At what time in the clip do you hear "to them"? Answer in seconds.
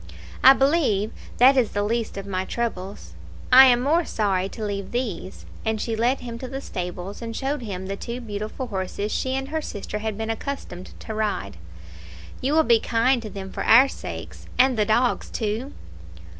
13.21-13.51